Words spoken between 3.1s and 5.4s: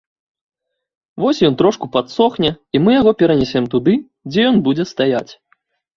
перанясем туды, дзе ён будзе стаяць.